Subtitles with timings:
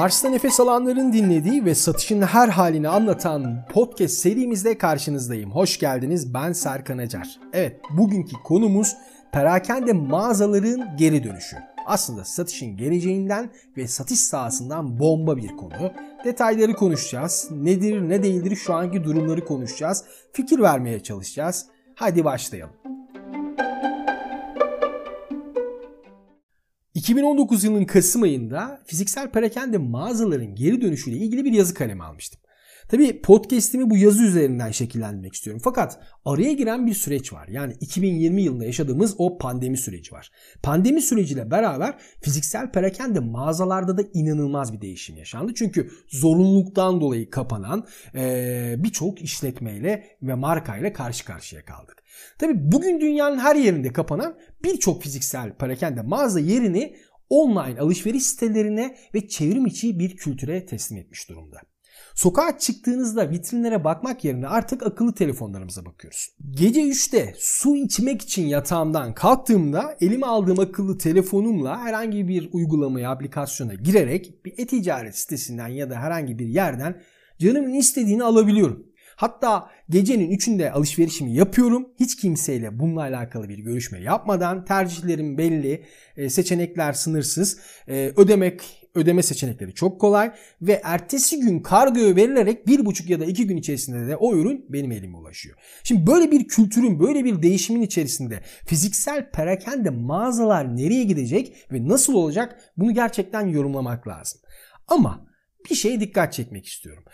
[0.00, 5.50] Mars'ta nefes alanların dinlediği ve satışın her halini anlatan podcast serimizde karşınızdayım.
[5.50, 7.40] Hoş geldiniz ben Serkan Acar.
[7.52, 8.96] Evet bugünkü konumuz
[9.32, 11.56] perakende mağazaların geri dönüşü.
[11.86, 15.92] Aslında satışın geleceğinden ve satış sahasından bomba bir konu.
[16.24, 17.48] Detayları konuşacağız.
[17.50, 20.04] Nedir ne değildir şu anki durumları konuşacağız.
[20.32, 21.66] Fikir vermeye çalışacağız.
[21.94, 22.79] Hadi başlayalım.
[27.00, 32.40] 2019 yılının Kasım ayında fiziksel perakende mağazaların geri dönüşüyle ilgili bir yazı kalemi almıştım.
[32.90, 35.62] Tabi podcast'imi bu yazı üzerinden şekillendirmek istiyorum.
[35.64, 37.48] Fakat araya giren bir süreç var.
[37.48, 40.30] Yani 2020 yılında yaşadığımız o pandemi süreci var.
[40.62, 45.52] Pandemi süreciyle beraber fiziksel perakende mağazalarda da inanılmaz bir değişim yaşandı.
[45.54, 52.02] Çünkü zorunluluktan dolayı kapanan ee, birçok işletmeyle ve markayla karşı karşıya kaldık.
[52.38, 56.96] Tabi bugün dünyanın her yerinde kapanan birçok fiziksel perakende mağaza yerini
[57.28, 61.69] online alışveriş sitelerine ve çevrim içi bir kültüre teslim etmiş durumda.
[62.14, 66.28] Sokağa çıktığınızda vitrinlere bakmak yerine artık akıllı telefonlarımıza bakıyoruz.
[66.50, 73.74] Gece 3'te su içmek için yatağımdan kalktığımda elime aldığım akıllı telefonumla herhangi bir uygulamaya, aplikasyona
[73.74, 77.02] girerek bir e-ticaret sitesinden ya da herhangi bir yerden
[77.38, 78.86] canımın istediğini alabiliyorum.
[79.16, 81.88] Hatta gecenin üçünde alışverişimi yapıyorum.
[82.00, 85.84] Hiç kimseyle bununla alakalı bir görüşme yapmadan tercihlerim belli,
[86.16, 87.58] e, seçenekler sınırsız,
[87.88, 93.24] e, ödemek ödeme seçenekleri çok kolay ve ertesi gün kargoya verilerek bir buçuk ya da
[93.24, 95.56] iki gün içerisinde de o ürün benim elime ulaşıyor.
[95.84, 102.14] Şimdi böyle bir kültürün, böyle bir değişimin içerisinde fiziksel perakende mağazalar nereye gidecek ve nasıl
[102.14, 104.40] olacak bunu gerçekten yorumlamak lazım.
[104.88, 105.26] Ama
[105.70, 107.04] bir şeye dikkat çekmek istiyorum.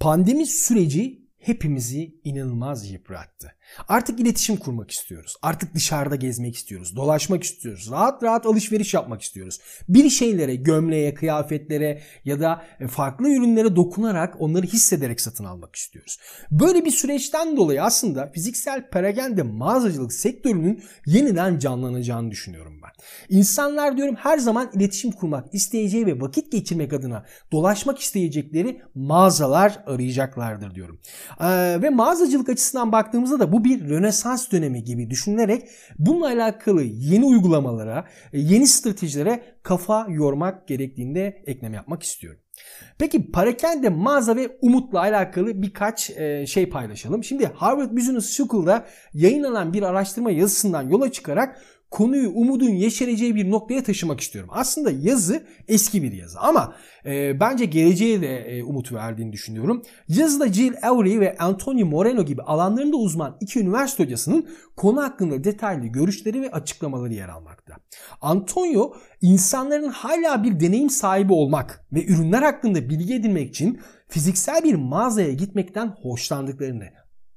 [0.00, 3.52] Pandemi süreci hepimizi inanılmaz yıprattı.
[3.88, 5.36] Artık iletişim kurmak istiyoruz.
[5.42, 6.96] Artık dışarıda gezmek istiyoruz.
[6.96, 7.88] Dolaşmak istiyoruz.
[7.90, 9.60] Rahat rahat alışveriş yapmak istiyoruz.
[9.88, 16.18] Bir şeylere, gömleğe, kıyafetlere ya da farklı ürünlere dokunarak onları hissederek satın almak istiyoruz.
[16.50, 22.90] Böyle bir süreçten dolayı aslında fiziksel perakende mağazacılık sektörünün yeniden canlanacağını düşünüyorum ben.
[23.36, 30.74] İnsanlar diyorum her zaman iletişim kurmak isteyeceği ve vakit geçirmek adına dolaşmak isteyecekleri mağazalar arayacaklardır
[30.74, 30.98] diyorum.
[31.40, 37.24] Ee, ve mağazacılık açısından baktığımızda da bu bir rönesans dönemi gibi düşünülerek bununla alakalı yeni
[37.24, 42.40] uygulamalara, yeni stratejilere kafa yormak gerektiğinde ekleme yapmak istiyorum.
[42.98, 47.24] Peki parakende mağaza ve umutla alakalı birkaç e, şey paylaşalım.
[47.24, 51.60] Şimdi Harvard Business School'da yayınlanan bir araştırma yazısından yola çıkarak
[51.94, 54.50] konuyu umudun yeşereceği bir noktaya taşımak istiyorum.
[54.52, 56.74] Aslında yazı eski bir yazı ama
[57.06, 59.82] e, bence geleceğe de e, umut verdiğini düşünüyorum.
[60.08, 65.86] Yazıda Jill Avery ve Antonio Moreno gibi alanlarında uzman iki üniversite hocasının konu hakkında detaylı
[65.86, 67.74] görüşleri ve açıklamaları yer almakta.
[68.20, 74.74] Antonio insanların hala bir deneyim sahibi olmak ve ürünler hakkında bilgi edinmek için fiziksel bir
[74.74, 76.84] mağazaya gitmekten hoşlandıklarını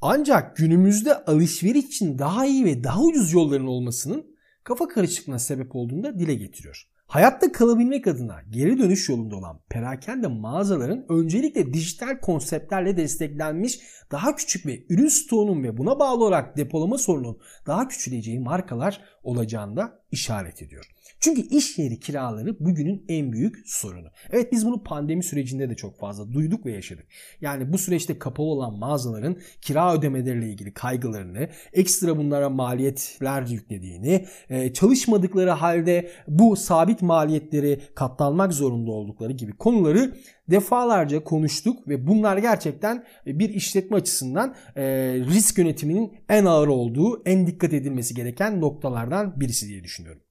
[0.00, 4.33] ancak günümüzde alışveriş için daha iyi ve daha ucuz yolların olmasının
[4.64, 6.88] kafa karışıklığına sebep olduğunu dile getiriyor.
[7.14, 13.80] Hayatta kalabilmek adına geri dönüş yolunda olan perakende mağazaların öncelikle dijital konseptlerle desteklenmiş
[14.12, 19.76] daha küçük ve ürün stoğunun ve buna bağlı olarak depolama sorunun daha küçüleceği markalar olacağını
[19.76, 20.84] da işaret ediyor.
[21.20, 24.08] Çünkü iş yeri kiraları bugünün en büyük sorunu.
[24.30, 27.06] Evet biz bunu pandemi sürecinde de çok fazla duyduk ve yaşadık.
[27.40, 34.72] Yani bu süreçte kapalı olan mağazaların kira ödemeleriyle ilgili kaygılarını, ekstra bunlara maliyetler yüklediğini, e,
[34.72, 40.14] çalışmadıkları halde bu sabit maliyetleri katlanmak zorunda oldukları gibi konuları
[40.50, 47.46] defalarca konuştuk ve bunlar gerçekten bir işletme açısından e, risk yönetiminin en ağır olduğu, en
[47.46, 50.22] dikkat edilmesi gereken noktalardan birisi diye düşünüyorum.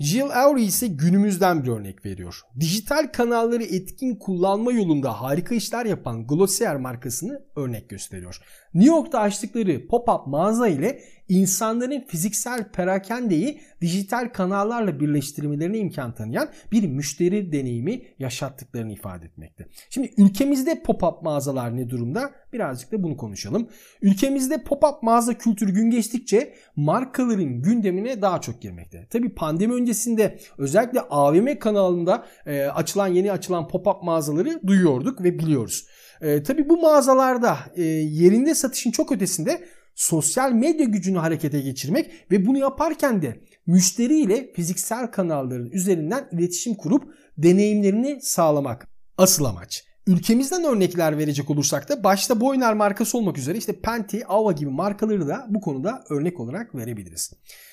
[0.00, 2.40] Jill Avery ise günümüzden bir örnek veriyor.
[2.60, 8.40] Dijital kanalları etkin kullanma yolunda harika işler yapan Glossier markasını örnek gösteriyor.
[8.74, 16.88] New York'ta açtıkları pop-up mağaza ile insanların fiziksel perakendeyi dijital kanallarla birleştirmelerine imkan tanıyan bir
[16.88, 19.66] müşteri deneyimi yaşattıklarını ifade etmekte.
[19.90, 22.30] Şimdi ülkemizde pop-up mağazalar ne durumda?
[22.52, 23.68] Birazcık da bunu konuşalım.
[24.02, 29.06] Ülkemizde pop-up mağaza kültürü gün geçtikçe markaların gündemine daha çok girmekte.
[29.10, 35.86] Tabi pandemi öncesinde özellikle AVM kanalında e, açılan yeni açılan pop-up mağazaları duyuyorduk ve biliyoruz.
[36.20, 39.64] E, tabii bu mağazalarda e, yerinde satışın çok ötesinde
[39.98, 47.14] sosyal medya gücünü harekete geçirmek ve bunu yaparken de müşteriyle fiziksel kanalların üzerinden iletişim kurup
[47.38, 48.88] deneyimlerini sağlamak.
[49.16, 49.84] Asıl amaç.
[50.06, 55.28] Ülkemizden örnekler verecek olursak da başta Boyner markası olmak üzere işte Penti, Ava gibi markaları
[55.28, 57.32] da bu konuda örnek olarak verebiliriz.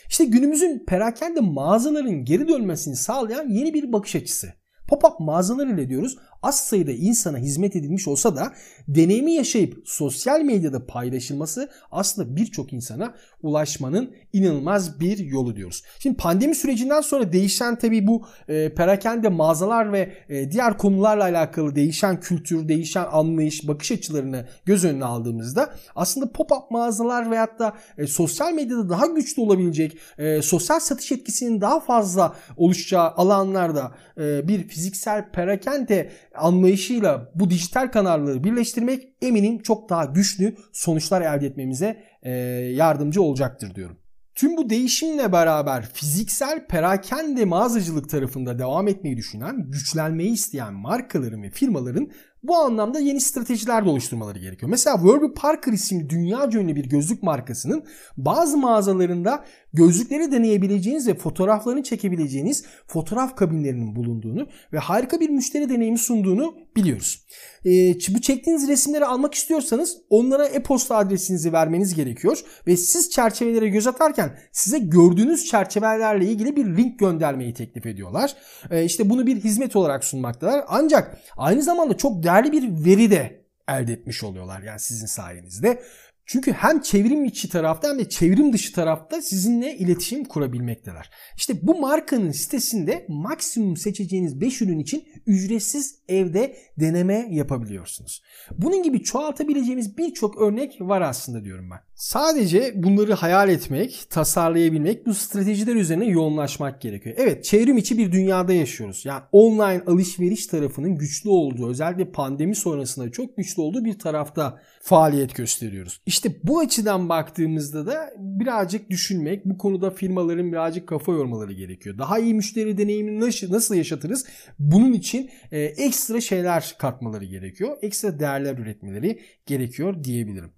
[0.10, 4.54] İşte günümüzün perakende mağazaların geri dönmesini sağlayan yeni bir bakış açısı.
[4.88, 8.54] Pop-up mağazalar ile diyoruz az sayıda insana hizmet edilmiş olsa da
[8.88, 15.84] deneyimi yaşayıp sosyal medyada paylaşılması aslında birçok insana ulaşmanın inanılmaz bir yolu diyoruz.
[16.00, 21.76] Şimdi pandemi sürecinden sonra değişen tabii bu e, perakende mağazalar ve e, diğer konularla alakalı
[21.76, 28.08] değişen kültür, değişen anlayış, bakış açılarını göz önüne aldığımızda aslında pop-up mağazalar veyahut da e,
[28.08, 34.68] sosyal medyada daha güçlü olabilecek, e, sosyal satış etkisinin daha fazla oluşacağı alanlarda e, bir
[34.76, 42.32] fiziksel perakende anlayışıyla bu dijital kanalları birleştirmek eminim çok daha güçlü sonuçlar elde etmemize e,
[42.76, 43.98] yardımcı olacaktır diyorum.
[44.36, 51.50] Tüm bu değişimle beraber fiziksel perakende mağazacılık tarafında devam etmeyi düşünen, güçlenmeyi isteyen markaların ve
[51.50, 52.12] firmaların
[52.48, 54.70] bu anlamda yeni stratejiler de oluşturmaları gerekiyor.
[54.70, 57.84] Mesela Warby Parker isimli dünya ünlü bir gözlük markasının
[58.18, 65.98] bazı mağazalarında gözlükleri deneyebileceğiniz ve fotoğraflarını çekebileceğiniz fotoğraf kabinlerinin bulunduğunu ve harika bir müşteri deneyimi
[65.98, 67.26] sunduğunu biliyoruz.
[67.66, 73.88] Ee, bu çektiğiniz resimleri almak istiyorsanız onlara e-posta adresinizi vermeniz gerekiyor ve siz çerçevelere göz
[73.88, 78.36] atarken size gördüğünüz çerçevelerle ilgili bir link göndermeyi teklif ediyorlar.
[78.72, 80.66] Ee, işte bunu bir hizmet olarak sunmaktalar.
[80.68, 85.82] Ancak aynı zamanda çok değerli bir veri de elde etmiş oluyorlar yani sizin sayenizde.
[86.28, 91.10] Çünkü hem çevrim içi tarafta hem de çevrim dışı tarafta sizinle iletişim kurabilmekteler.
[91.38, 98.24] İşte bu markanın sitesinde maksimum seçeceğiniz 5 ürün için ücretsiz evde deneme yapabiliyorsunuz.
[98.58, 101.80] Bunun gibi çoğaltabileceğimiz birçok örnek var aslında diyorum ben.
[101.96, 107.16] Sadece bunları hayal etmek, tasarlayabilmek, bu stratejiler üzerine yoğunlaşmak gerekiyor.
[107.20, 109.06] Evet çevrim içi bir dünyada yaşıyoruz.
[109.06, 115.36] Yani online alışveriş tarafının güçlü olduğu, özellikle pandemi sonrasında çok güçlü olduğu bir tarafta faaliyet
[115.36, 116.02] gösteriyoruz.
[116.06, 121.98] İşte bu açıdan baktığımızda da birazcık düşünmek, bu konuda firmaların birazcık kafa yormaları gerekiyor.
[121.98, 123.20] Daha iyi müşteri deneyimini
[123.50, 124.26] nasıl yaşatırız?
[124.60, 127.78] Bunun için e, ekstra şeyler katmaları gerekiyor.
[127.82, 130.52] Ekstra değerler üretmeleri gerekiyor diyebilirim.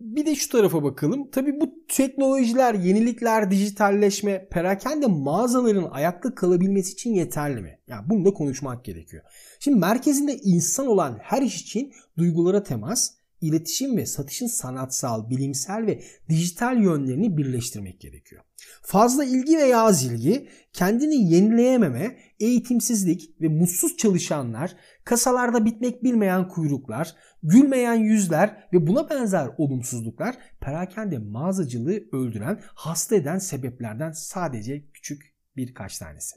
[0.00, 1.30] Bir de şu tarafa bakalım.
[1.30, 7.78] Tabi bu teknolojiler, yenilikler, dijitalleşme, perakende mağazaların ayakta kalabilmesi için yeterli mi?
[7.88, 9.22] Yani bunu da konuşmak gerekiyor.
[9.60, 13.10] Şimdi merkezinde insan olan her iş için duygulara temas,
[13.40, 18.42] iletişim ve satışın sanatsal, bilimsel ve dijital yönlerini birleştirmek gerekiyor.
[18.82, 27.14] Fazla ilgi veya az ilgi, kendini yenileyememe, eğitimsizlik ve mutsuz çalışanlar, kasalarda bitmek bilmeyen kuyruklar,
[27.42, 35.98] gülmeyen yüzler ve buna benzer olumsuzluklar perakende mağazacılığı öldüren, hasta eden sebeplerden sadece küçük birkaç
[35.98, 36.36] tanesi.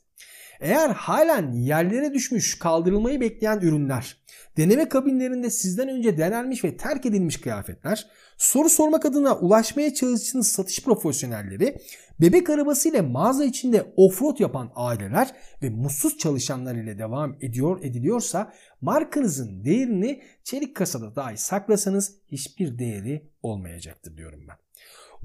[0.59, 4.17] Eğer halen yerlere düşmüş kaldırılmayı bekleyen ürünler,
[4.57, 8.07] deneme kabinlerinde sizden önce denenmiş ve terk edilmiş kıyafetler,
[8.37, 11.77] soru sormak adına ulaşmaya çalıştığınız satış profesyonelleri,
[12.21, 18.53] bebek arabası ile mağaza içinde offroad yapan aileler ve mutsuz çalışanlar ile devam ediyor ediliyorsa
[18.81, 24.55] markanızın değerini çelik kasada dahi saklasanız hiçbir değeri olmayacaktır diyorum ben.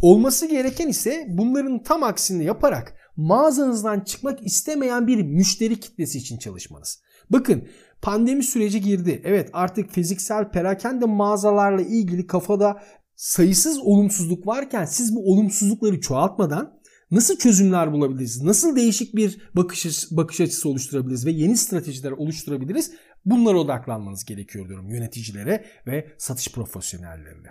[0.00, 7.02] Olması gereken ise bunların tam aksini yaparak mağazanızdan çıkmak istemeyen bir müşteri kitlesi için çalışmanız.
[7.30, 7.68] Bakın
[8.02, 9.22] pandemi süreci girdi.
[9.24, 12.82] Evet artık fiziksel perakende mağazalarla ilgili kafada
[13.14, 18.42] sayısız olumsuzluk varken siz bu olumsuzlukları çoğaltmadan nasıl çözümler bulabiliriz?
[18.42, 22.92] Nasıl değişik bir bakış, bakış açısı oluşturabiliriz ve yeni stratejiler oluşturabiliriz?
[23.24, 27.48] Bunlara odaklanmanız gerekiyor diyorum yöneticilere ve satış profesyonellerine.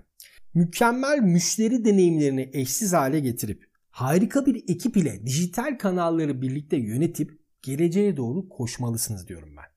[0.53, 3.70] Mükemmel müşteri deneyimlerini eşsiz hale getirip
[4.01, 7.31] harika bir ekip ile dijital kanalları birlikte yönetip
[7.61, 9.71] geleceğe doğru koşmalısınız diyorum ben.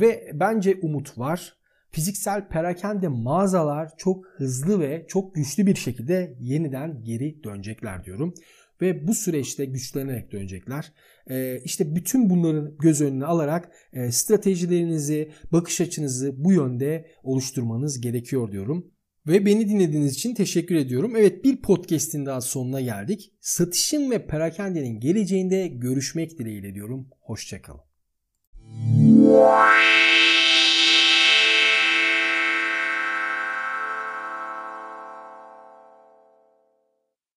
[0.00, 1.58] Ve bence umut var.
[1.90, 8.34] Fiziksel perakende mağazalar çok hızlı ve çok güçlü bir şekilde yeniden geri dönecekler diyorum.
[8.80, 10.92] Ve bu süreçte güçlenerek dönecekler.
[11.30, 18.52] Ee, işte bütün bunların göz önüne alarak e, stratejilerinizi, bakış açınızı bu yönde oluşturmanız gerekiyor
[18.52, 18.90] diyorum.
[19.28, 21.16] Ve beni dinlediğiniz için teşekkür ediyorum.
[21.16, 23.32] Evet bir podcast'in daha sonuna geldik.
[23.40, 27.08] Satışın ve perakendenin geleceğinde görüşmek dileğiyle diyorum.
[27.20, 27.80] Hoşçakalın.